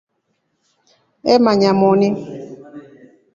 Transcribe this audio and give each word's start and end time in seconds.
Eemanya 1.31 1.71
moni. 1.79 2.09